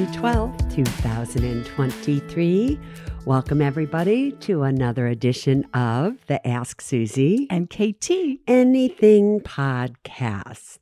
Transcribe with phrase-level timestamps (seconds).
[0.00, 2.80] January 12th, 2023.
[3.26, 8.10] Welcome, everybody, to another edition of the Ask Suze and KT
[8.46, 10.78] Anything podcast.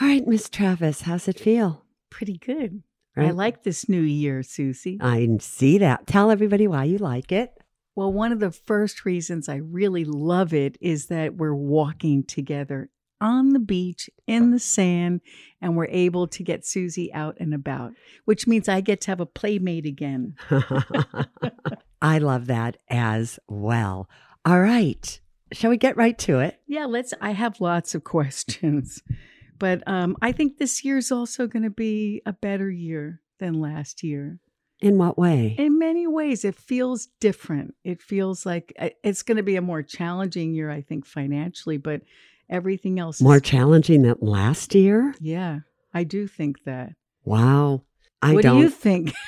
[0.00, 1.82] All right, Miss Travis, how's it feel?
[2.08, 2.84] Pretty good.
[3.16, 3.28] Right?
[3.28, 4.86] I like this new year, Suze.
[5.00, 6.06] I see that.
[6.06, 7.52] Tell everybody why you like it.
[7.96, 12.90] Well, one of the first reasons I really love it is that we're walking together
[13.20, 15.20] on the beach in the sand
[15.60, 17.92] and we're able to get Suze out and about,
[18.24, 20.34] which means I get to have a playmate again.
[22.02, 24.08] I love that as well.
[24.44, 25.20] All right.
[25.52, 26.60] Shall we get right to it?
[26.66, 27.12] Yeah, let's.
[27.20, 29.02] I have lots of questions,
[29.58, 34.02] but um, I think this year's also going to be a better year than last
[34.02, 34.38] year.
[34.80, 35.56] In what way?
[35.58, 37.74] In many ways, it feels different.
[37.84, 41.76] It feels like uh, it's going to be a more challenging year, I think, financially,
[41.76, 42.00] but
[42.50, 45.14] Everything else more challenging than last year.
[45.20, 45.60] Yeah,
[45.94, 46.94] I do think that.
[47.24, 47.84] Wow.
[48.22, 48.56] I what don't.
[48.56, 49.14] do you think?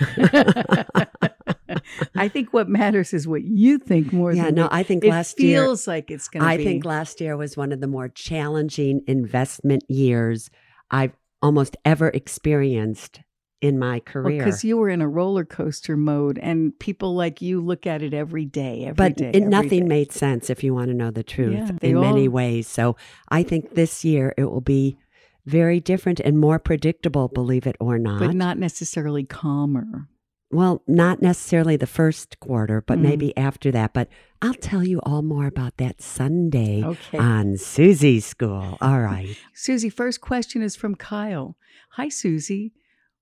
[2.14, 5.10] I think what matters is what you think more yeah, than no, I think it
[5.10, 6.64] last year feels like it's going to I be.
[6.64, 10.50] think last year was one of the more challenging investment years
[10.90, 13.21] I've almost ever experienced
[13.62, 14.38] in my career.
[14.38, 18.02] Because well, you were in a roller coaster mode, and people like you look at
[18.02, 18.82] it every day.
[18.82, 19.88] Every but day, it, every nothing day.
[19.88, 22.66] many sense if you want to know the truth yeah, in all, many ways.
[22.66, 22.96] So
[23.28, 24.98] I think this year it will be
[25.46, 28.18] very different and more predictable, believe it or not.
[28.18, 30.08] But not necessarily calmer.
[30.50, 33.02] Well, not necessarily the first quarter, but mm.
[33.02, 33.94] maybe after that.
[33.94, 34.08] But
[34.42, 37.16] I'll tell you all more about that Sunday okay.
[37.16, 38.76] on Suze's School.
[38.80, 39.34] All right.
[39.54, 41.56] Suze, first question is from Kyle.
[41.92, 42.70] Hi, Suze.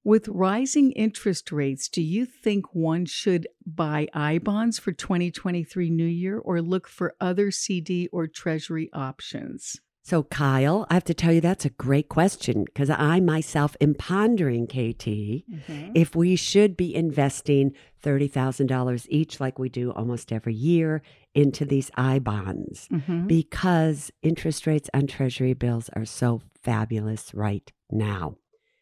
[0.02, 6.06] With rising interest rates, do you think one should buy I bonds for 2023 New
[6.06, 9.80] Year or look for other CD or Treasury options?
[10.02, 13.94] So, Kyle, I have to tell you that's a great question because I myself am
[13.94, 15.92] pondering, KT, mm-hmm.
[15.94, 21.02] if we should be investing $30,000 each, like we do almost every year,
[21.34, 23.26] into these I bonds mm-hmm.
[23.26, 28.36] because interest rates on Treasury bills are so fabulous right now.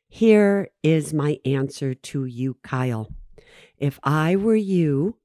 [0.08, 3.12] Here is my answer to you, Kyle.
[3.76, 5.16] If I were you,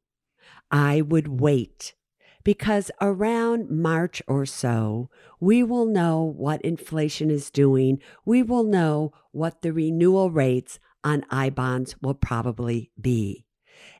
[0.69, 1.95] I would wait
[2.44, 7.99] because around March or so, we will know what inflation is doing.
[8.25, 13.45] We will know what the renewal rates on I bonds will probably be.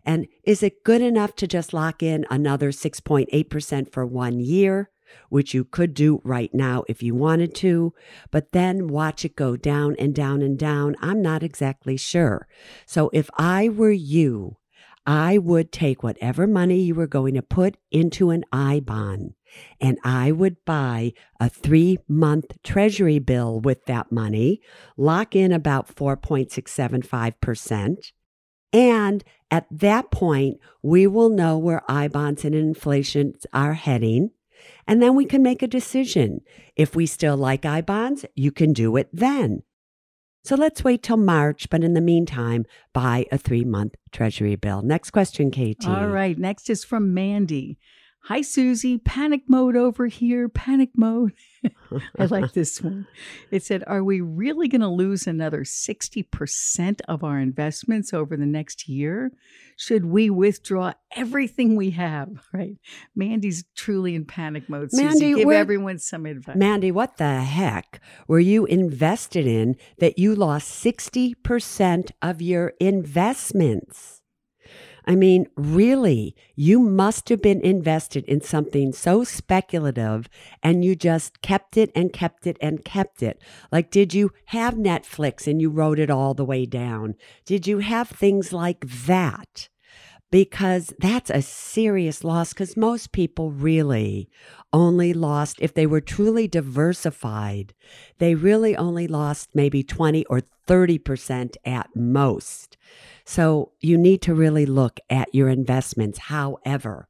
[0.05, 4.89] And is it good enough to just lock in another 6.8% for one year?
[5.29, 7.94] Which you could do right now if you wanted to,
[8.31, 10.96] but then watch it go down and down and down.
[11.01, 12.47] I'm not exactly sure.
[12.85, 14.57] So if I were you,
[15.06, 19.34] I would take whatever money you were going to put into an I bond
[19.79, 24.62] and I would buy a three month treasury bill with that money,
[24.97, 28.12] lock in about 4.675%.
[28.72, 34.31] And at that point, we will know where I bonds and inflation are heading.
[34.88, 36.42] And then we can make a decision.
[36.75, 39.63] If we still like I bonds, you can do it then.
[40.44, 44.81] So let's wait till March, but in the meantime, buy a three month treasury bill.
[44.81, 45.88] Next question, KT.
[45.88, 46.38] All right.
[46.38, 47.77] Next is from Mandy.
[48.28, 48.86] Hi, Suze.
[49.04, 50.48] Panic mode over here.
[50.48, 51.34] Panic mode.
[52.18, 53.06] I like this one.
[53.52, 58.46] It said, Are we really going to lose another 60% of our investments over the
[58.46, 59.34] next year?
[59.75, 62.30] Should we withdraw everything we have?
[62.54, 62.78] Right.
[63.16, 64.92] Mandy's truly in panic mode.
[64.92, 65.02] Suze.
[65.02, 66.56] Mandy, give everyone some advice.
[66.56, 74.23] Mandy, what the heck were you invested in that you lost 60% of your investments?
[75.05, 80.29] I mean, really, you must have been invested in something so speculative
[80.61, 83.41] and you just kept it and kept it and kept it.
[83.71, 87.15] Like, did you have Netflix and you wrote it all the way down?
[87.45, 89.69] Did you have things like that?
[90.31, 94.29] Because that's a serious loss because most people really
[94.74, 97.74] only lost, if they were truly diversified,
[98.18, 102.75] they really only lost maybe 20 or 30% at most.
[103.25, 106.20] So you need to really look at your investments.
[106.20, 107.08] However,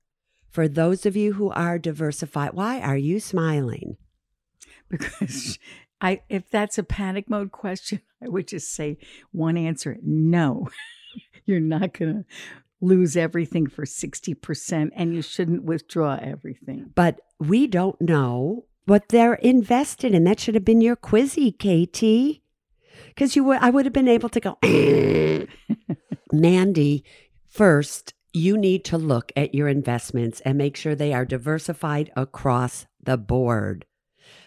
[0.50, 3.98] for those of you who are diversified, why are you smiling?
[4.90, 5.58] Because
[6.00, 8.98] I if that's a panic mode question, I would just say
[9.32, 10.70] one answer, no.
[11.46, 12.26] You're not going to
[12.84, 16.92] lose everything for 60% and you shouldn't withdraw everything.
[16.94, 20.26] But we don't know what they're invested in.
[20.26, 22.42] That should have been your quizzy, KT.
[23.08, 24.58] Because you would I would have been able to go
[26.32, 27.04] Mandy,
[27.48, 32.86] first, you need to look at your investments and make sure they are diversified across
[33.02, 33.86] the board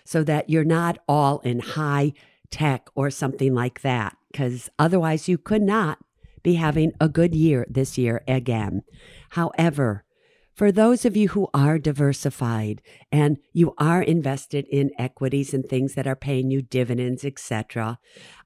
[0.04, 2.12] so that you're not all in high
[2.50, 5.98] tech or something like that, because otherwise you could not
[6.46, 8.82] be having a good year this year again.
[9.30, 10.04] However,
[10.54, 15.94] for those of you who are diversified and you are invested in equities and things
[15.94, 17.98] that are paying you dividends, etc.,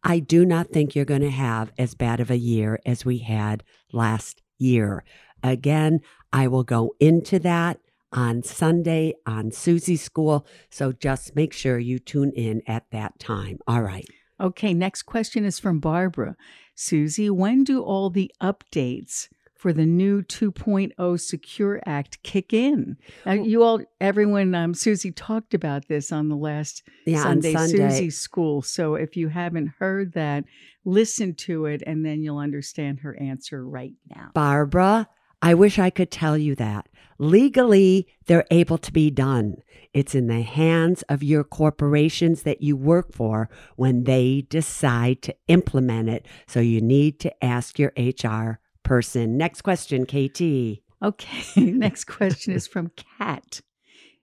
[0.02, 3.19] I do not think you're going to have as bad of a year as we
[3.19, 5.05] had last year.
[5.43, 6.00] Again,
[6.32, 7.81] I will go into that
[8.12, 13.58] on Sunday on Suze School, so just make sure you tune in at that time.
[13.69, 14.06] All right.
[14.41, 16.35] Okay, next question is from Barbara.
[16.81, 22.97] Suze, when do all the updates for the new 2.0 Secure Act kick in.
[23.27, 27.91] Now, you all, everyone, um, Suze talked about this on the last yeah, Sunday, Sunday,
[27.91, 28.62] Suze School.
[28.62, 30.44] So if you haven't heard that,
[30.87, 34.31] listen to it and then you'll understand her answer right now.
[34.33, 35.06] Barbara,
[35.43, 36.89] I wish I could tell you that.
[37.19, 39.57] Legally, they're able to be done.
[39.93, 45.35] It's in the hands of your corporations that you work for when they decide to
[45.49, 46.27] implement it.
[46.47, 49.37] So you need to ask your HR person.
[49.37, 50.81] Next question, KT.
[51.03, 53.61] Okay, next question is from Kat.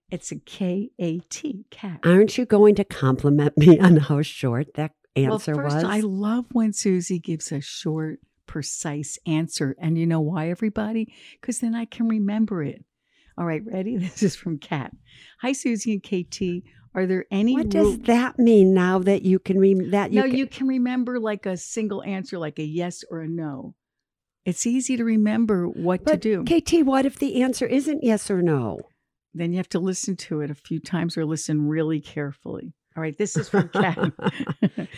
[0.09, 1.99] It's a K A T, cat.
[2.03, 5.83] Aren't you going to compliment me on how short that answer well, first, was?
[5.83, 9.75] I love when Suze gives a short, precise answer.
[9.79, 11.13] And you know why, everybody?
[11.39, 12.83] Because then I can remember it.
[13.37, 13.97] All right, ready?
[13.97, 14.91] This is from Kat.
[15.41, 16.67] Hi, Suze and KT.
[16.95, 17.53] Are there any?
[17.53, 18.73] What does that mean?
[18.73, 22.01] Now that you can remember that you no, can- you can remember like a single
[22.03, 23.75] answer, like a yes or a no.
[24.45, 26.61] It's easy to remember what but to do.
[26.61, 28.79] KT, what if the answer isn't yes or no?
[29.33, 32.73] Then you have to listen to it a few times or listen really carefully.
[32.97, 33.95] All right, this is from Kat.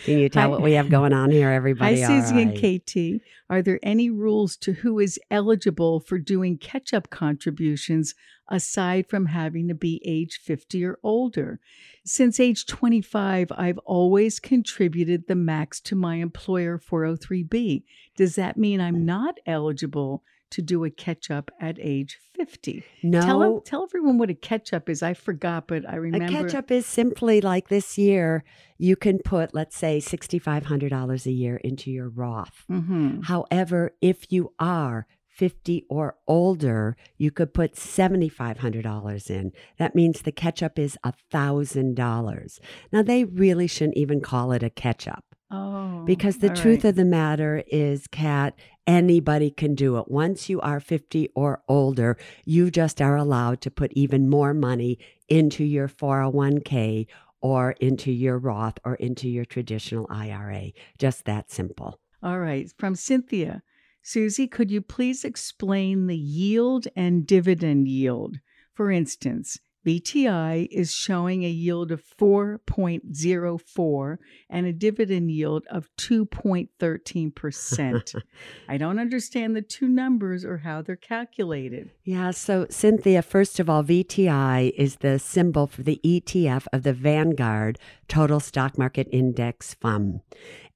[0.04, 2.00] Can you tell what we have going on here, everybody?
[2.00, 2.46] Hi, Suze right.
[2.46, 2.82] and
[3.20, 3.22] KT.
[3.50, 8.14] Are there any rules to who is eligible for doing catch up contributions
[8.48, 11.60] aside from having to be age 50 or older?
[12.06, 17.82] Since age 25, I've always contributed the max to my employer 403B.
[18.16, 22.84] Does that mean I'm not eligible to do a catch up at age 50.
[23.02, 23.20] No.
[23.20, 25.02] Tell, tell everyone what a catch up is.
[25.02, 26.26] I forgot, but I remember.
[26.26, 28.44] A catch up is simply like this year,
[28.78, 32.64] you can put, let's say, $6,500 a year into your Roth.
[32.70, 33.22] Mm-hmm.
[33.22, 35.06] However, if you are
[35.40, 39.52] 50 or older, you could put $7,500 in.
[39.78, 42.58] That means the catch up is $1,000.
[42.92, 45.24] Now, they really shouldn't even call it a catch up.
[45.50, 46.90] Oh, because the truth right.
[46.90, 48.54] of the matter is, Kat,
[48.90, 50.10] anybody can do it.
[50.10, 54.98] Once you are 50 or older, you just are allowed to put even more money
[55.28, 57.06] into your 401k
[57.40, 60.72] or into your Roth or into your traditional IRA.
[60.98, 62.00] Just that simple.
[62.20, 62.68] All right.
[62.76, 63.62] From Cynthia
[64.02, 68.40] Suze, could you please explain the yield and dividend yield?
[68.74, 74.18] For instance, VTI is showing a yield of 4.04
[74.50, 78.22] and a dividend yield of 2.13%.
[78.68, 81.92] I don't understand the two numbers or how they're calculated.
[82.04, 86.92] Yeah, so Cynthia, first of all, VTI is the symbol for the ETF of the
[86.92, 90.20] Vanguard Total Stock Market Index Fund.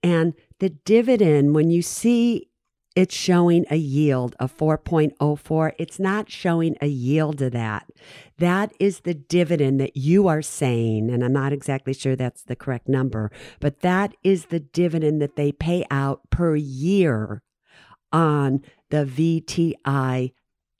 [0.02, 2.48] And the dividend, when you see
[2.96, 5.72] it's showing a yield of 4.04.
[5.78, 7.90] It's not showing a yield of that.
[8.38, 12.56] That is the dividend that you are saying, and I'm not exactly sure that's the
[12.56, 17.42] correct number, but that is the dividend that they pay out per year
[18.12, 20.32] on the VTI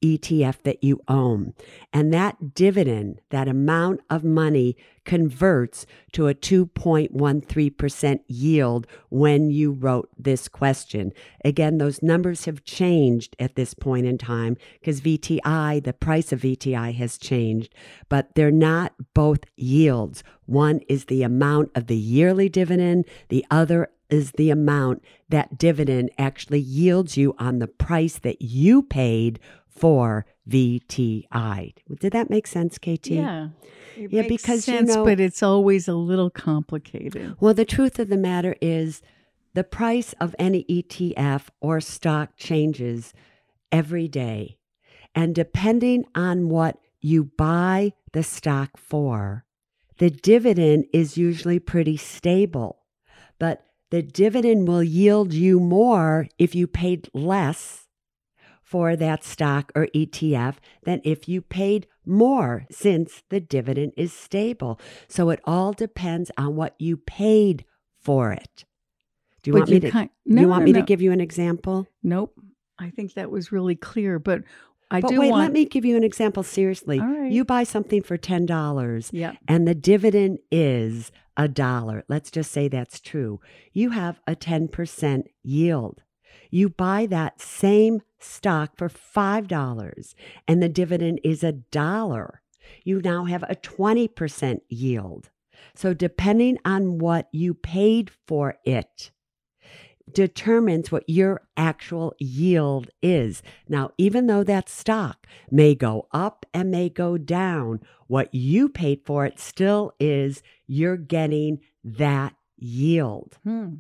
[0.05, 1.55] ETF that you own.
[1.93, 10.11] And that dividend, that amount of money converts to a 2.13% yield when you wrote
[10.19, 11.13] this question.
[11.43, 16.43] Again, those numbers have changed at this point in time because VTI, the price of
[16.43, 17.75] VTI has changed,
[18.11, 20.23] but they're not both yields.
[20.45, 26.11] One is the amount of the yearly dividend, the other is the amount that dividend
[26.19, 29.41] actually yields you on the price that you paid
[29.75, 31.75] for VTI.
[32.01, 33.09] Did that make sense, KT?
[33.09, 33.49] Yeah.
[33.97, 37.37] yeah, because sense, you know, but it's always a little complicated.
[37.41, 39.03] Well, the truth of the matter is
[39.55, 43.15] the price of any ETF or stock changes
[43.73, 44.59] every day.
[45.15, 49.45] And depending on what you buy the stock for,
[49.99, 52.81] the dividend is usually pretty stable.
[53.39, 57.84] But the dividend will yield you more if you paid less
[58.75, 64.81] for that stock or ETF than if you paid more since the dividend is stable.
[65.07, 67.65] So it all depends on what you paid
[68.03, 68.65] for it.
[69.45, 70.81] Do you But want me to no, you want no, me no.
[70.81, 71.87] to give you an example?
[72.03, 72.35] Nope.
[72.77, 74.43] I think that was really clear, but
[74.91, 75.43] I but do wait, want.
[75.45, 76.99] let me give you an example seriously.
[76.99, 77.31] Right.
[77.31, 79.35] You buy something for $10 Yeah.
[79.47, 82.03] and the dividend is a dollar.
[82.09, 83.41] Let's just say that's true.
[83.73, 86.03] You have a 10% yield.
[86.55, 90.15] You buy that same stock for $5
[90.47, 92.43] and the dividend is a dollar.
[92.85, 95.31] You now have a 20% yield.
[95.75, 99.11] So, depending on what you paid for it,
[100.13, 103.43] determines what your actual yield is.
[103.69, 109.01] Now, even though that stock may go up and may go down, what you paid
[109.05, 113.39] for it still is you're getting that yield.
[113.43, 113.75] Hmm.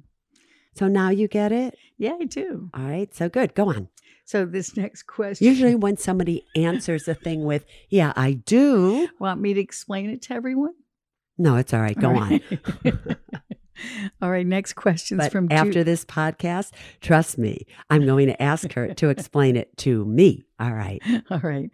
[0.75, 1.77] So now you get it?
[1.99, 2.71] Yeah, I do.
[2.75, 3.55] All right, so good.
[3.55, 3.89] Go on.
[4.25, 5.47] So this next question.
[5.47, 9.09] Usually, when somebody answers a thing with, Yeah, I do.
[9.19, 10.73] want me to explain it to everyone?
[11.37, 11.99] No, it's all right.
[11.99, 12.41] Go All on.
[14.23, 14.47] All right.
[14.47, 18.95] Next question's But from Ju- after this podcast, trust me, I'm going to ask her
[18.95, 20.45] to explain it to me.
[20.61, 21.03] All right.
[21.31, 21.71] All right.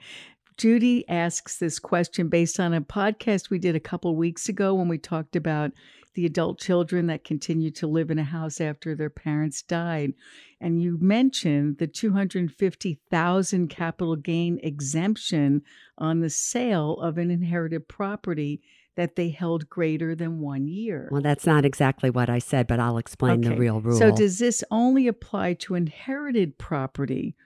[0.56, 4.88] Judy asks this question based on a podcast we did a couple weeks ago when
[4.88, 5.72] we talked about
[6.14, 10.12] the adult children that continue to live in a house after their parents died.
[10.60, 15.62] And you mentioned the 250,000 capital gain exemption
[15.96, 18.60] on the sale of an inherited property
[18.96, 21.08] that they held greater than 1 year.
[21.12, 23.96] Well, that's not exactly what I said, but I'll explain the real rule.
[23.96, 27.36] So, does this only apply to inherited property,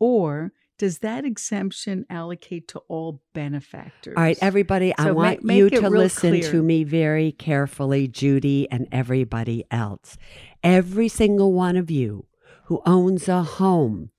[0.00, 4.14] or does that exemption allocate to all benefactors?
[4.16, 6.50] All right, everybody, I So ma- want make you to listen clear.
[6.50, 10.16] to me very carefully, Judy and everybody else.
[10.62, 12.26] Every single one of you
[12.64, 14.10] who owns a home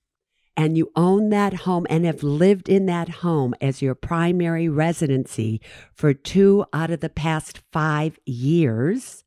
[0.56, 5.60] and you own that home and have lived in that home as your primary residency
[5.94, 9.26] for two out of the past five years,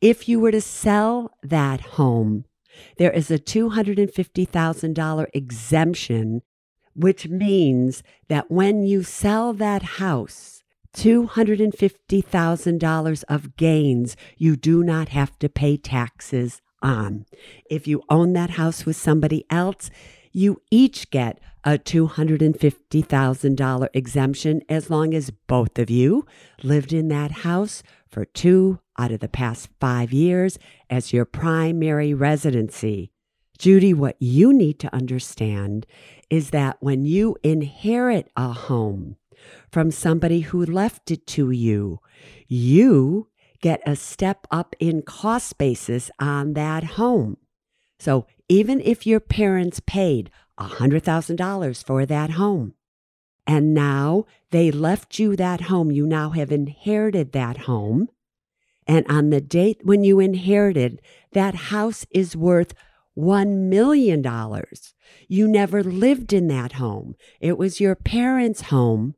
[0.00, 2.44] if you were to sell that home,
[2.98, 6.42] there is a $250,000 exemption,
[6.94, 10.62] which means that when you sell that house,
[10.94, 17.24] $250,000 of gains you do not have to pay taxes on.
[17.68, 19.90] If you own that house with somebody else,
[20.32, 26.26] you each get a $250,000 exemption as long as both of you
[26.62, 30.58] lived in that house for two out of the past five years
[30.88, 33.10] as your primary residency.
[33.58, 35.86] Judy, what you need to understand
[36.28, 39.16] is that when you inherit a home
[39.70, 42.00] from somebody who left it to you,
[42.46, 43.28] you
[43.60, 47.36] get a step up in cost basis on that home.
[47.98, 52.74] So even if your parents paid $100,000 for that home,
[53.46, 58.08] and now they left you that home, you now have inherited that home.
[58.86, 61.00] And on the date when you inherited,
[61.32, 62.74] that house is worth
[63.16, 64.24] $1 million.
[65.28, 67.14] You never lived in that home.
[67.40, 69.14] It was your parents' home.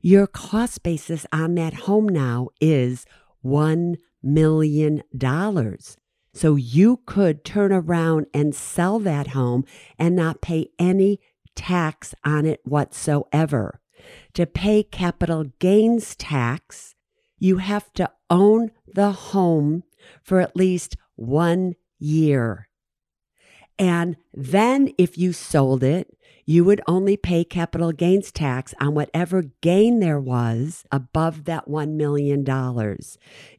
[0.00, 3.06] Your cost basis on that home now is
[3.44, 5.02] $1 million.
[6.32, 9.64] So you could turn around and sell that home
[9.98, 11.20] and not pay any
[11.54, 13.80] tax on it whatsoever.
[14.34, 16.94] To pay capital gains tax,
[17.38, 19.84] you have to own the home
[20.22, 22.68] for at least one year.
[23.78, 29.42] And then if you sold it, you would only pay capital gains tax on whatever
[29.62, 32.44] gain there was above that $1 million.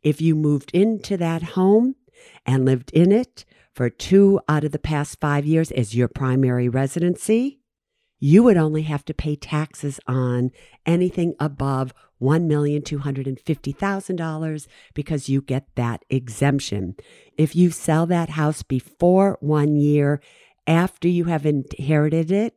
[0.03, 1.95] If you moved into that home
[2.45, 6.69] and lived in it for two out of the past five years as your primary
[6.69, 7.59] residency,
[8.19, 10.51] you would only have to pay taxes on
[10.85, 16.95] anything above $1,250,000 because you get that exemption.
[17.37, 20.21] If you sell that house before one year
[20.65, 22.55] after you have inherited it,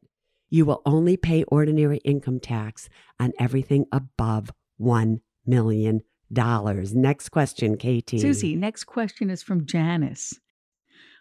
[0.48, 2.88] you will only pay ordinary income tax
[3.20, 4.50] on everything above
[4.80, 6.00] $1 million.
[6.30, 8.20] Next question, KT.
[8.20, 10.38] Suze, next question is from Janice.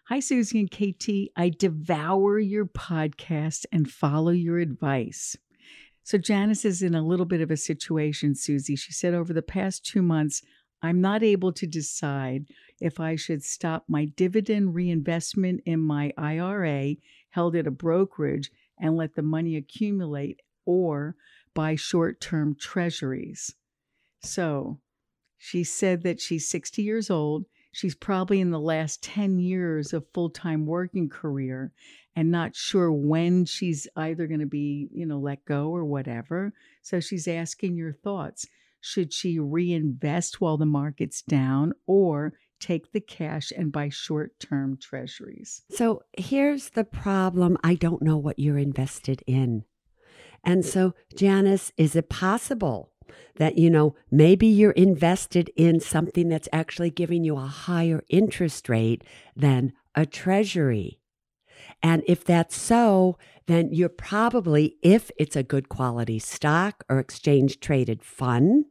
[0.08, 1.28] Hi, Suze and KT.
[1.36, 5.36] I devour your podcast and follow your advice.
[6.02, 8.70] So, Janice is in a little bit of a situation, Suze.
[8.74, 10.40] She said, over the past two months,
[10.80, 12.46] I'm not able to decide
[12.80, 16.94] if I should stop my dividend reinvestment in my IRA
[17.28, 18.50] held at a brokerage
[18.80, 21.16] and let the money accumulate or
[21.52, 23.54] buy short term treasuries.
[24.22, 24.80] So,
[25.36, 30.06] she said that she's 60 years old she's probably in the last 10 years of
[30.12, 31.72] full-time working career
[32.16, 36.52] and not sure when she's either going to be, you know, let go or whatever.
[36.82, 38.46] So she's asking your thoughts.
[38.80, 45.62] Should she reinvest while the market's down or take the cash and buy short-term treasuries?
[45.70, 47.56] So here's the problem.
[47.62, 49.64] I don't know what you're invested in.
[50.44, 52.92] And so, Janice, is it possible
[53.36, 58.68] that, you know, maybe you're invested in something that's actually giving you a higher interest
[58.68, 59.02] rate
[59.36, 60.98] than a treasury.
[61.82, 67.60] And if that's so, then you're probably, if it's a good quality stock or exchange
[67.60, 68.66] traded fund,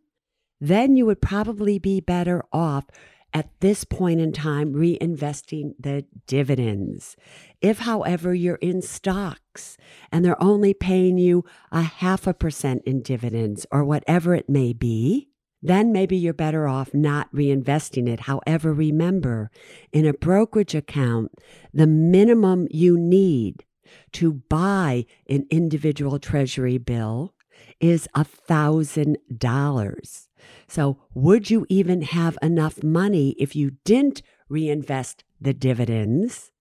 [0.59, 2.85] then you would probably be better off
[3.33, 7.15] at this point in time reinvesting the dividends.
[7.61, 9.77] If, however, you're in stocks
[10.11, 14.73] and they're only paying you a half a percent in dividends or whatever it may
[14.73, 15.29] be,
[15.61, 18.21] then maybe you're better off not reinvesting it.
[18.21, 19.49] However, remember,
[19.91, 21.31] in a brokerage account,
[21.73, 23.65] the minimum you need
[24.13, 27.33] to buy an individual treasury bill
[27.79, 30.26] is a thousand dollars.
[30.67, 36.51] So, would you even have enough money if you didn't reinvest the dividends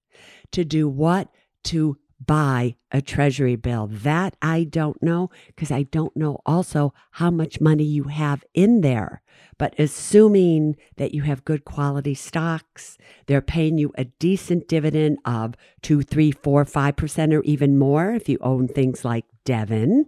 [0.53, 1.29] to do what?
[1.65, 3.89] To buy a treasury bill.
[3.89, 8.81] That I don't know because I don't know also how much money you have in
[8.81, 9.23] there.
[9.59, 15.55] But assuming that you have good quality stocks, they're paying you a decent dividend of
[15.83, 20.07] two, three, four, five percent or even more if you own things like Devon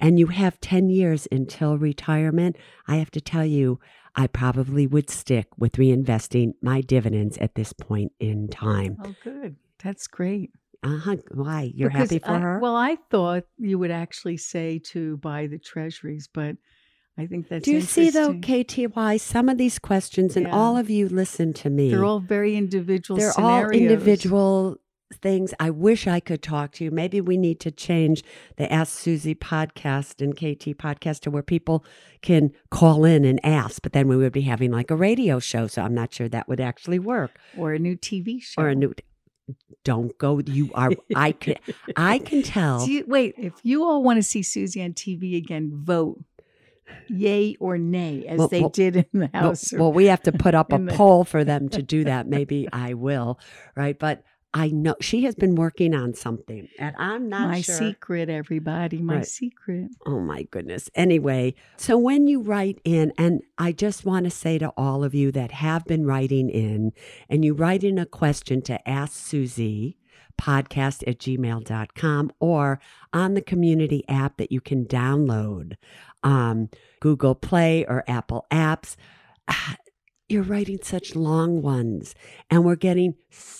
[0.00, 2.56] and you have 10 years until retirement,
[2.88, 3.78] I have to tell you,
[4.16, 8.96] I probably would stick with reinvesting my dividends at this point in time.
[9.04, 9.56] Oh, good.
[9.82, 10.50] That's great.
[10.82, 11.16] Uh huh.
[11.32, 11.70] Why?
[11.74, 12.58] You're Because happy for I- her?
[12.58, 16.56] Well, I thought you would actually say to buy the treasuries, but
[17.18, 19.20] I think that's Do you see, though, KTY?
[19.20, 20.54] Some of these questions, and Yeah.
[20.54, 24.78] all of you listen to me, They're all very individual they're all individual
[25.14, 25.52] things.
[25.58, 26.90] I wish I could talk to you.
[26.90, 28.22] Maybe we need to change
[28.56, 31.84] the Ask Suze podcast and KT podcast to where people
[32.22, 35.66] can call in and ask, but then we would be having like a radio show.
[35.66, 37.32] So I'm not sure that would actually work.
[37.56, 38.62] Or a new TV show.
[38.62, 38.94] Or a new.
[39.82, 40.40] Don't go.
[40.46, 40.92] You are.
[41.16, 41.56] I can.
[41.96, 42.84] I can tell.
[42.86, 46.22] Do you- wait, if you all want to see Suze on TV again, vote
[47.08, 49.72] yay or nay, as Well, they well, did in the Well, House.
[49.72, 52.28] or- well, we have to put up a the- poll for them to do that.
[52.28, 53.38] Maybe I will,
[53.76, 53.98] right?
[53.98, 57.74] But I know she has been working on something, and I'm not my sure.
[57.76, 59.26] secret, everybody, my Right.
[59.26, 59.90] secret.
[60.06, 60.90] Oh my goodness.
[60.96, 65.14] Anyway, so when you write in, and I just want to say to all of
[65.14, 66.92] you that have been writing in,
[67.28, 69.94] and you write in a question to Ask Suze,
[70.40, 72.80] podcast at gmail.com, or
[73.12, 75.74] on the community app that you can download,
[76.24, 78.96] um, Google Play or Apple apps.
[79.48, 79.76] ah,
[80.28, 82.14] You're writing such long ones,
[82.50, 83.59] and we're getting s-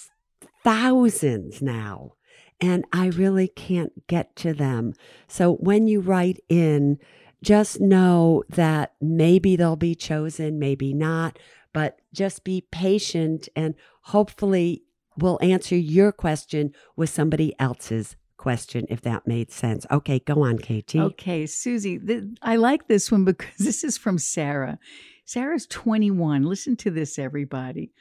[0.63, 2.13] thousands now.
[2.61, 4.93] And I really can't get to them.
[5.29, 6.99] So when you write in,
[7.43, 11.39] just know that maybe they'll be chosen, maybe not,
[11.73, 14.83] but just be patient and hopefully
[15.17, 19.87] we'll answer your question with somebody else's question, if that made sense.
[19.91, 20.97] Okay, go on, KT.
[20.97, 24.79] Okay, Suze, th- I like this one because this is from Sarah.
[25.25, 26.43] Sarah's 21.
[26.43, 27.93] Listen to this, everybody.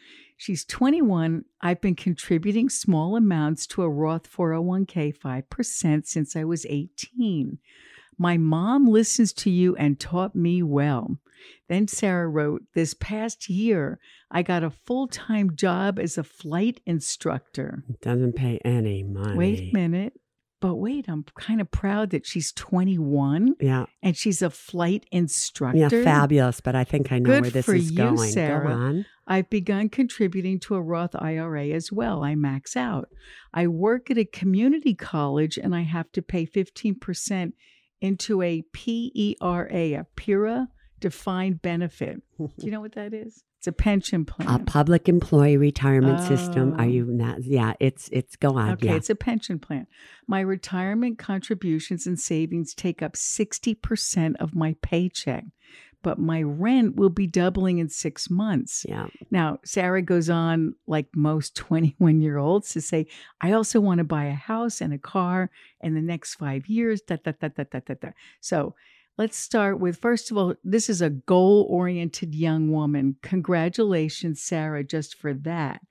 [0.41, 1.43] She's 21.
[1.59, 7.57] I've been contributing small amounts to a Roth 401k 5% since I was 18.
[8.17, 11.17] My mom listens to you and taught me well.
[11.67, 13.99] Then Sarah wrote, This past year,
[14.31, 17.83] I got a full time job as a flight instructor.
[17.89, 19.35] It Doesn't pay any money.
[19.37, 20.13] Wait a minute.
[20.61, 23.85] But wait, I'm kind of proud that she's 21 Yeah.
[24.03, 25.77] and she's a flight instructor.
[25.79, 26.59] Yeah, fabulous.
[26.59, 28.31] But I think I know Good where this for is you, going.
[28.31, 28.67] Sarah.
[28.67, 29.05] Go on.
[29.29, 32.23] I've begun contributing to a Roth IRA as well.
[32.23, 33.07] I max out.
[33.53, 37.53] I work at a community college and I have to pay 15%
[38.01, 40.67] into a PERA, a PERA
[40.99, 42.21] defined benefit.
[42.39, 43.43] Do you know what that is?
[43.59, 44.47] It's a pension plan.
[44.49, 46.73] A public employee retirement system.
[46.79, 46.87] Are Oh.
[46.87, 47.43] you not?
[47.43, 48.69] Yeah, it's it's go on.
[48.71, 48.95] Okay, yeah.
[48.95, 49.85] it's a pension plan.
[50.27, 55.43] My retirement contributions and savings take up 60% of my paycheck,
[56.01, 58.85] but my rent will be doubling in six months.
[58.87, 59.07] yeah.
[59.31, 63.07] Now, Sarah goes on, like most 21 year olds, to say,
[63.41, 65.49] I also want to buy a house and a car
[65.81, 67.01] in the next five years.
[67.01, 68.09] Da, da, da, da, da, da, da.
[68.39, 68.75] So
[69.17, 73.17] let's start with first of all, this is a goal oriented young woman.
[73.21, 75.81] Congratulations, Sarah, just for that.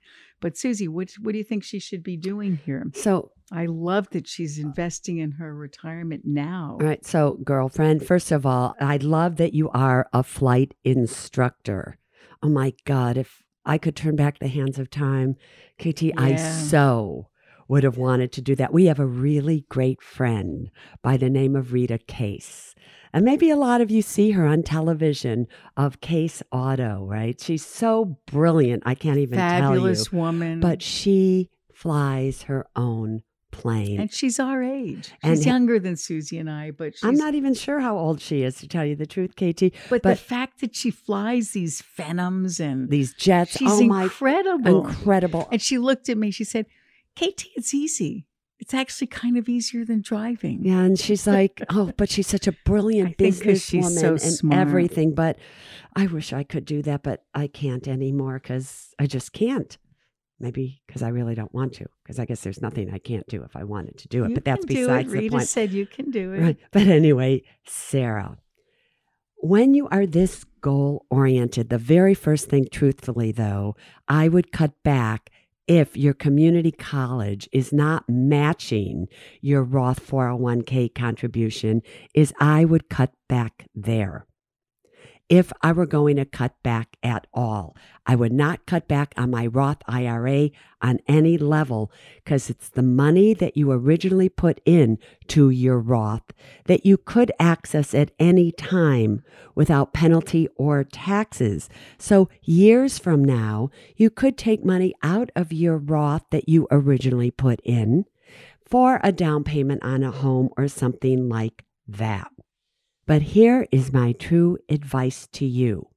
[0.41, 2.85] But Suze, what, what do you think she should be doing here?
[2.93, 6.77] So I love that she's investing in her retirement now.
[6.79, 7.05] All right.
[7.05, 11.97] So, girlfriend, first of all, I love that you are a flight instructor.
[12.43, 13.17] Oh my God.
[13.17, 15.35] If I could turn back the hands of time,
[15.79, 17.29] KT, I so
[17.67, 18.73] would have wanted to do that.
[18.73, 20.69] We have a really great friend
[21.01, 22.73] by the name of Rita Case.
[23.13, 27.39] And maybe a lot of you see her on television of Case Auto, right?
[27.39, 28.83] She's so brilliant.
[28.85, 29.61] I can't even tell you.
[29.61, 30.59] Fabulous woman.
[30.59, 33.99] But she flies her own plane.
[33.99, 35.11] and she's our age.
[35.23, 38.21] She's ha- younger than Suze and I, but she's I'm not even sure how old
[38.21, 39.73] she is, to tell you the truth, KT.
[39.89, 44.87] But, the fact that she flies these phenoms and These jets, she's oh my, incredible.
[44.87, 45.47] incredible.
[45.51, 46.31] and she looked at me.
[46.31, 46.65] She said,
[47.15, 48.25] "KT, it's easy.
[48.59, 52.45] It's actually kind of easier than driving." Yeah, and she's like, oh, but she's such
[52.47, 54.59] a brilliant I think 'cause she's businesswoman so and smart.
[54.59, 55.13] everything.
[55.15, 55.37] But
[55.95, 59.77] I wish I could do that, but I can't anymore because I just can't.
[60.41, 63.43] Maybe because I really don't want to, because I guess there's nothing I can't do
[63.43, 64.29] if I wanted to do it.
[64.29, 64.87] You but that's can do it.
[64.87, 65.47] besides the Rita point.
[65.47, 66.41] said you can do it.
[66.41, 66.57] Right.
[66.71, 68.39] But anyway, Sarah,
[69.35, 73.75] when you are this goal oriented, the very first thing, truthfully, though,
[74.07, 75.29] I would cut back
[75.67, 79.07] if your community college is not matching
[79.39, 81.83] your Roth 401k contribution,
[82.15, 84.25] is I would cut back there.
[85.29, 89.29] If I were going to cut back at all, I would not cut back on
[89.29, 90.49] my Roth IRA
[90.81, 96.23] on any level because it's the money that you originally put in to your Roth
[96.65, 99.21] that you could access at any time
[99.53, 101.69] without penalty or taxes.
[101.99, 107.29] So, years from now, you could take money out of your Roth that you originally
[107.29, 108.05] put in
[108.65, 112.31] for a down payment on a home or something like that.
[113.09, 115.87] But here is my true advice to you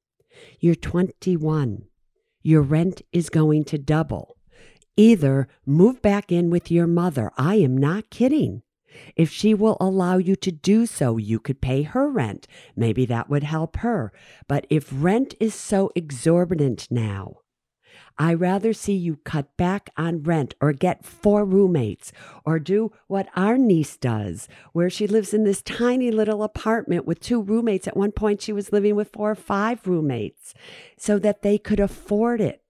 [0.60, 1.84] you're 21,
[2.40, 4.38] your rent is going to double.
[4.96, 7.30] Either move back in with your mother.
[7.36, 8.62] I am not kidding.
[9.14, 12.46] If she will allow you to do so, you could pay her rent.
[12.74, 14.10] Maybe that would help her.
[14.48, 17.41] But if rent is so exorbitant now,
[18.22, 22.12] I rather see you cut back on rent or get four roommates
[22.44, 27.18] or do what our niece does, where she lives in this tiny little apartment with
[27.18, 27.88] two roommates.
[27.88, 30.54] At one point, she was living with four or five roommates
[30.96, 32.62] so that they could afford it.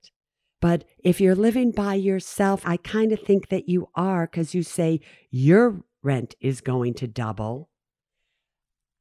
[0.62, 4.62] But if you're living by yourself, I kind of think that you are because you
[4.62, 7.68] say your rent is going to double.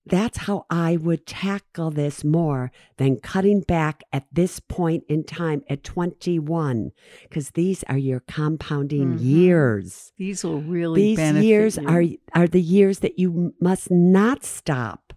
[0.05, 5.63] That's how I would tackle this more than cutting back at this point in time
[5.69, 6.91] at 21,
[7.23, 9.23] because these are your compounding Mhm.
[9.23, 10.11] years.
[10.17, 11.87] These will really These benefit years you.
[11.87, 15.10] are are the years that you must not stop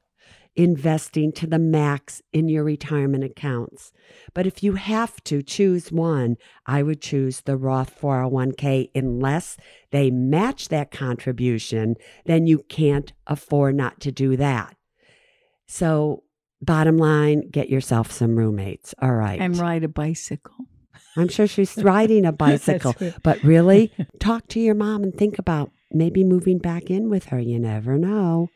[0.56, 3.92] investing to the max in your retirement accounts.
[4.34, 6.36] But if you have to choose one,
[6.66, 9.56] I would choose the Roth 401k unless
[9.90, 14.76] they match that contribution, then you can't afford not to do that.
[15.66, 16.22] So,
[16.60, 18.94] bottom line, get yourself some roommates.
[19.00, 19.40] All right.
[19.40, 20.66] and ride a bicycle.
[21.16, 22.94] I'm sure she's riding a bicycle.
[23.22, 27.40] But really, talk to your mom and think about maybe moving back in with her.
[27.40, 28.48] You never know.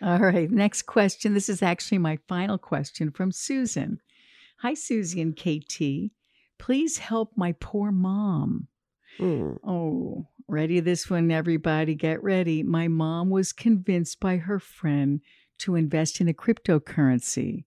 [0.00, 1.34] All right, next question.
[1.34, 4.00] This is actually my final question from Susan.
[4.58, 6.12] Hi, Suze and KT.
[6.58, 8.68] Please help my poor mom.
[9.18, 9.54] Hmm.
[9.64, 11.94] Oh, ready this one, everybody.
[11.94, 12.62] Get ready.
[12.62, 15.20] My mom was convinced by her friend
[15.58, 17.64] to invest in a cryptocurrency,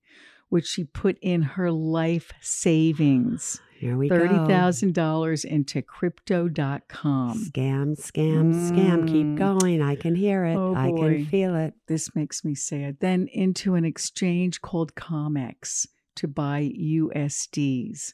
[0.50, 3.60] which she put in her life savings.
[3.82, 4.16] Here we go.
[4.16, 7.46] $30,000 into crypto.com.
[7.52, 9.08] Scam, scam, scam.
[9.08, 9.38] Keep Mm.
[9.38, 9.82] going.
[9.82, 10.56] I can hear it.
[10.56, 11.16] Oh, I boy.
[11.16, 11.74] can feel it.
[11.88, 12.98] This makes me sad.
[13.00, 18.14] Then into an exchange called COMEX to buy USDs.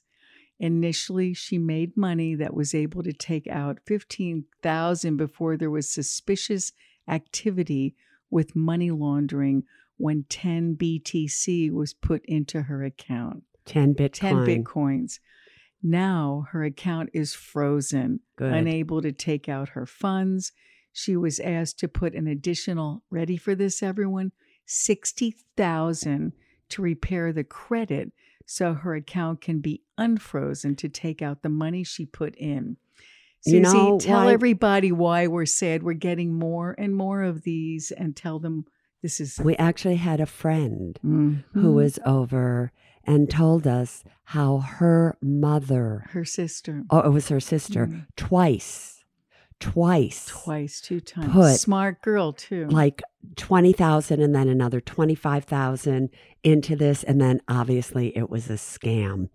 [0.57, 6.71] Initially, she made money that was able to take out 15,000 before there was suspicious
[7.09, 7.93] activity
[8.29, 9.63] with money laundering
[9.97, 13.43] when 10 BTC was put into her account.
[13.65, 14.11] 10 Bitcoin.
[14.13, 15.19] 10 Bitcoins.
[15.83, 18.53] Now her account is frozen, Good.
[18.53, 20.51] unable to take out her funds.
[20.91, 24.31] She was asked to put an additional, ready for this, everyone,
[24.65, 26.33] 60,000
[26.69, 28.11] to repair the credit
[28.45, 32.77] so her account can be unfrozen to take out the money she put in.
[33.41, 35.83] Suze, You know tell why- everybody why we're sad.
[35.83, 38.65] We're getting more and more of these and tell them
[39.03, 41.43] this is We actually had a friend Mhm.
[41.53, 42.71] who was over
[43.07, 48.05] and told us how her mother, her sister oh, it was her sister, Mm.
[48.17, 49.03] twice,
[49.59, 51.31] twice, twice, two times.
[51.31, 52.67] Put- Smart girl too.
[52.67, 53.01] like
[53.37, 56.09] 20,000 and then another 25,000
[56.43, 57.03] into this.
[57.03, 59.29] And then obviously it was a scam.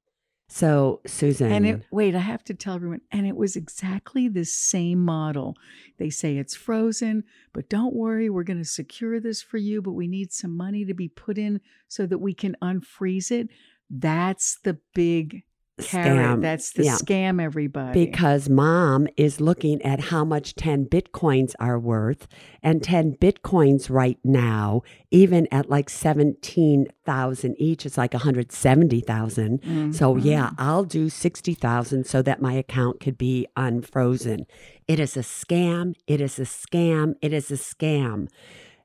[0.54, 1.50] So, Susan.
[1.50, 5.56] And it, wait, I have to tell everyone, and it was exactly the same model.
[5.96, 9.92] They say it's frozen, but don't worry, we're going to secure this for you, but
[9.92, 13.48] we need some money to be put in so that we can unfreeze it.
[13.88, 15.44] That's the big
[15.80, 16.38] carrot.
[16.38, 16.42] Scam.
[16.42, 16.96] That's the Yeah.
[16.96, 18.04] scam, everybody.
[18.06, 22.28] because mom is looking at how much 10 bitcoins are worth
[22.62, 29.60] and 10 bitcoins right now even at like 17,000 each it's like 170,000
[29.94, 30.24] so Mhm.
[30.24, 34.46] yeah I'll do 60,000 so that my account could be unfrozen
[34.88, 38.28] it is a scam it is a scam it is a scam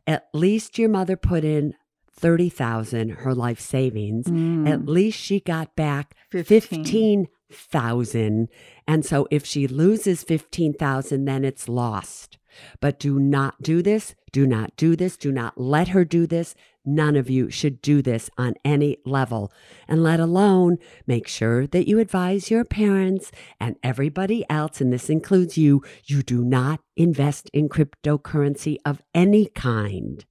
[0.05, 1.73] at least your mother put in
[2.17, 4.67] 30,000 her life savings Mm.
[4.67, 7.27] at least she got back 15.
[7.49, 8.49] 15,000.
[8.87, 12.37] And so if she loses 15,000, then it's lost.
[12.81, 14.15] But do not do this.
[14.31, 15.15] Do not do this.
[15.15, 16.55] Do not let her do this.
[16.83, 19.51] None of you should do this on any level.
[19.87, 25.09] And let alone make sure that you advise your parents and everybody else, and this
[25.09, 30.25] includes you, you do not invest in cryptocurrency of any kind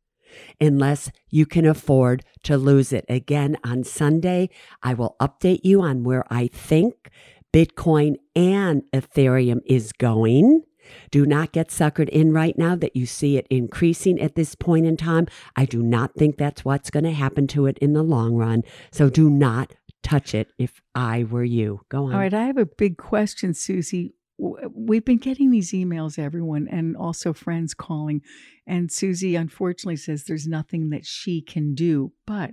[0.61, 3.05] unless you can afford to lose it.
[3.09, 4.51] Again, on Sunday,
[4.83, 7.11] I will update you on where I think
[7.53, 10.63] Bitcoin and Ethereum is going.
[11.11, 14.87] Do not get suckered in right now that you see it increasing at this point
[14.87, 15.27] in time.
[15.57, 18.63] I do not think that's what's going to happen to it in the long run.
[18.93, 21.81] So do not touch it if I were you.
[21.89, 22.15] Go on.
[22.15, 24.13] All right, I have a big question, Suze.
[24.39, 28.23] W- uh, We've been getting these emails, everyone, and also friends calling.
[28.67, 32.13] And Suze, unfortunately, says there's nothing that she can do.
[32.27, 32.53] But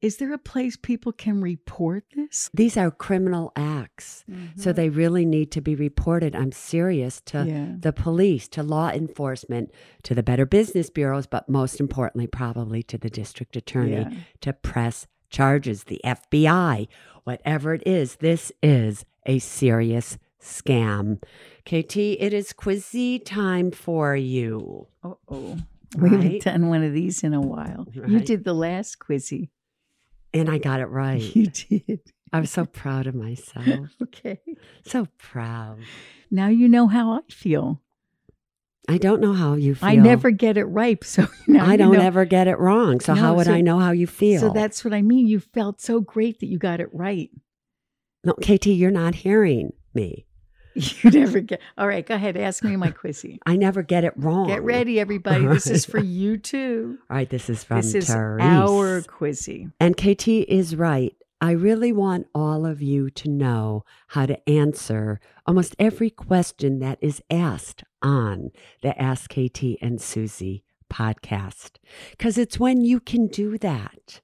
[0.00, 2.50] is there a place people can report this?
[2.52, 4.24] These are criminal acts.
[4.26, 4.72] So mm-hmm.
[4.72, 6.34] they really need to be reported.
[6.34, 7.74] I'm serious to Yeah.
[7.78, 9.70] the police, to law enforcement,
[10.02, 14.10] to the Better Business Bureaus, but most importantly, probably to the district attorney Yeah.
[14.40, 16.88] to press charges, the FBI,
[17.22, 18.16] whatever it is.
[18.16, 21.22] This is a serious scam.
[21.64, 24.88] KT, it is quizzy time for you.
[25.04, 25.58] Oh, oh.
[25.96, 27.86] We haven't done one of these in a while.
[27.92, 29.50] You did the last quizzy.
[30.32, 31.20] And I got it right.
[31.36, 32.00] You did.
[32.32, 33.90] I'm so proud of myself.
[34.02, 34.38] Okay.
[34.86, 35.78] So proud.
[36.30, 37.82] Now you know how I feel.
[38.88, 39.88] I don't know how you feel.
[39.88, 41.02] I never get it right.
[41.04, 41.26] So
[41.60, 42.00] I don't know.
[42.00, 43.00] ever get it wrong.
[43.00, 44.40] So No, how would so- I know how you feel?
[44.40, 45.26] So that's what I mean.
[45.26, 47.30] You felt so great that you got it right.
[48.24, 50.24] no, KT, you're not hearing me.
[50.74, 51.60] You never get.
[51.76, 52.36] All right, go ahead.
[52.36, 53.38] Ask me my quizzy.
[53.44, 54.46] I never get it wrong.
[54.48, 55.46] Get ready, everybody.
[55.46, 56.98] This is for you too.
[57.10, 58.42] All right, this is from This is Therese.
[58.42, 59.70] our quizzy.
[59.78, 61.14] And KT is right.
[61.40, 66.98] I really want all of you to know how to answer almost every question that
[67.00, 71.72] is asked on the Ask KT and Suze podcast.
[72.12, 74.20] Because it's when you can do that.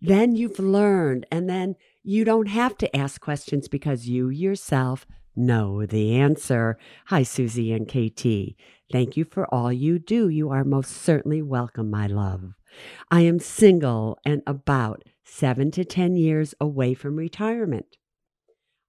[0.00, 5.06] Then you've learned, and then you don't have to ask questions because you yourself
[5.36, 6.76] know the answer.
[7.06, 8.56] Hi, Suze and KT.
[8.92, 10.28] Thank you for all you do.
[10.28, 12.52] You are most certainly welcome, my love.
[13.10, 17.96] I am single and about seven to 10 years away from retirement.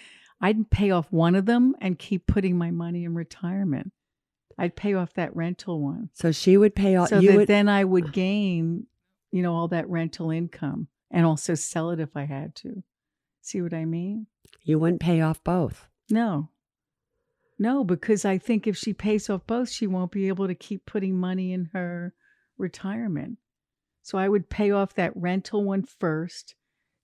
[0.40, 3.92] I'd pay off one of them and keep putting my money in retirement.
[4.56, 6.10] I'd pay off that rental one.
[6.12, 8.86] So she would pay off So you that would, then I would gain,
[9.32, 12.84] you know, all that rental income and also sell it if I had to.
[13.40, 14.28] See what I mean?
[14.62, 15.88] you wouldn't pay off both.
[16.08, 16.50] No.
[17.58, 20.86] No, because I think if she pays off both, she won't be able to keep
[20.86, 22.14] putting money in her
[22.58, 23.38] retirement.
[24.02, 26.54] So I would pay off that rental one first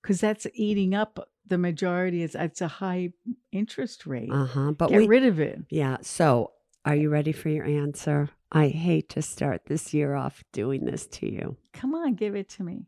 [0.02, 2.22] because that's eating up the majority.
[2.22, 3.12] It's, it's a high
[3.52, 4.30] interest rate.
[4.30, 4.72] Uh-huh.
[4.72, 5.60] But Get we rid of it.
[5.70, 5.98] Yeah.
[6.02, 6.52] So,
[6.84, 8.30] are you ready for your answer?
[8.52, 11.56] I hate to start this year off doing this to you.
[11.72, 12.86] Come on, give it to me.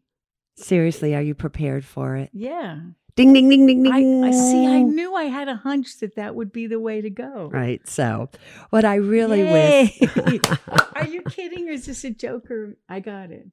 [0.57, 2.31] Seriously, are you prepared for it?
[2.33, 2.81] Yeah.
[3.15, 4.25] Ding, ding, ding, ding, ding.
[4.25, 4.67] I, I see.
[4.67, 7.51] I knew I had a hunch that that would be the way to go.
[7.53, 7.87] Right.
[7.87, 8.31] So,
[8.71, 9.99] what I really Yay.
[10.01, 10.41] wish
[10.97, 12.51] Are you kidding, or is this a joke?
[12.51, 13.49] Or I got it.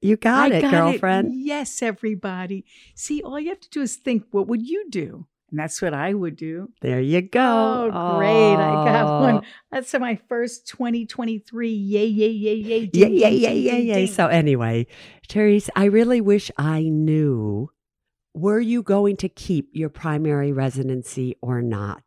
[0.00, 1.32] you got I it, got girlfriend.
[1.34, 2.64] Yes, everybody.
[2.94, 5.26] See, all you have to do is think, what would you do?
[5.50, 6.70] And that's what I would do.
[6.80, 7.90] There you go.
[7.92, 8.54] Oh, great.
[8.54, 9.42] I got one.
[9.70, 11.68] That's my first 2023.
[11.68, 12.90] Yay, yay, yay, yay.
[12.92, 13.94] Yeah, ding, yeah.
[13.94, 14.06] ding.
[14.06, 14.86] So, anyway,
[15.28, 17.68] Therese, I really wish I knew
[18.34, 22.02] were you going to keep your primary residency or not?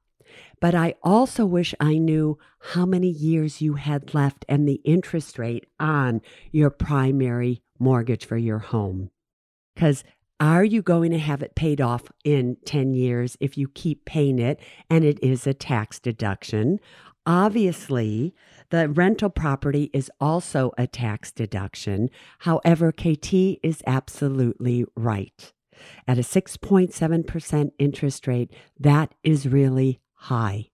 [0.59, 2.37] But I also wish I knew
[2.73, 8.37] how many years you had left and the interest rate on your primary mortgage for
[8.37, 9.11] your home.
[9.75, 10.03] Because
[10.39, 14.39] are you going to have it paid off in 10 years if you keep paying
[14.39, 14.59] it
[14.89, 16.79] and it is a tax deduction?
[17.25, 18.35] Obviously,
[18.69, 22.09] the rental property is also a tax deduction.
[22.39, 23.33] However, KT
[23.63, 25.53] is absolutely right.
[26.07, 30.69] At a 6.7% interest rate, that is really high.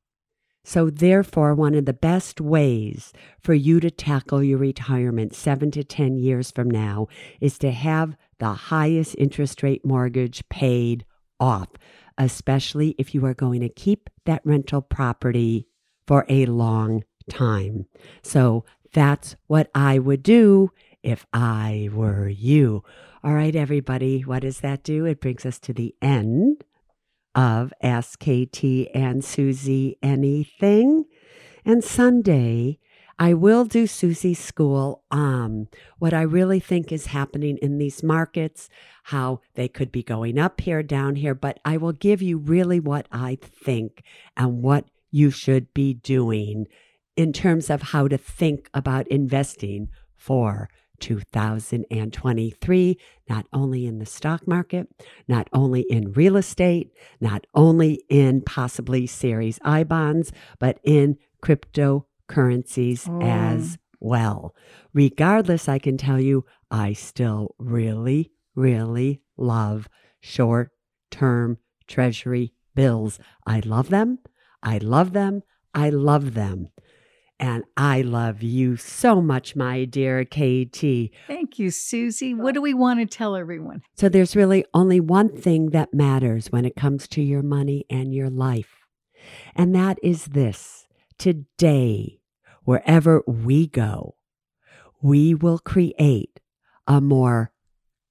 [0.63, 5.83] So, therefore, one of the best ways for you to tackle your retirement seven to
[5.83, 7.07] 10 years from now
[7.39, 11.03] is to have the highest interest rate mortgage paid
[11.39, 11.69] off,
[12.17, 15.67] especially if you are going to keep that rental property
[16.05, 17.87] for a long time.
[18.21, 20.69] So, that's what I would do
[21.01, 22.83] if I were you.
[23.23, 25.05] All right, everybody, what does that do?
[25.05, 26.63] It brings us to the end
[27.35, 28.63] of Ask KT
[28.95, 31.05] and Suze Anything.
[31.63, 32.79] And Sunday,
[33.19, 35.67] I will do Suze's school um
[35.99, 38.69] what I really think is happening in these markets,
[39.03, 42.79] how they could be going up here, down here, but I will give you really
[42.79, 44.01] what I think
[44.35, 46.65] and what you should be doing
[47.15, 50.69] in terms of how to think about investing for
[51.01, 52.97] 2023,
[53.29, 54.87] not only in the stock market,
[55.27, 63.09] not only in real estate, not only in possibly Series I bonds, but in cryptocurrencies
[63.09, 63.21] Oh.
[63.21, 64.55] as well.
[64.93, 69.87] Regardless, I can tell you, I still really, really love
[70.19, 70.71] short
[71.09, 73.19] term treasury bills.
[73.45, 74.19] I love them.
[74.63, 75.43] I love them.
[75.73, 76.69] I love them.
[77.41, 81.09] And I love you so much, my dear KT.
[81.25, 82.21] Thank you, Suze.
[82.35, 83.81] What do we want to tell everyone?
[83.95, 88.13] So there's really only one thing that matters when it comes to your money and
[88.13, 88.85] your life.
[89.55, 92.19] And that is this today,
[92.63, 94.17] wherever we go,
[95.01, 96.39] we will create
[96.85, 97.51] a more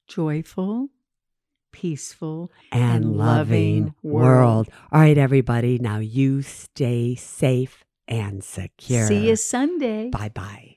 [0.09, 0.89] Joyful,
[1.71, 3.37] peaceful, and, And loving
[3.85, 4.67] loving world.
[4.67, 4.69] world.
[4.91, 5.79] All right, everybody.
[5.79, 9.07] Now you stay safe and secure.
[9.07, 10.11] see you Sunday.
[10.11, 10.77] Bye bye.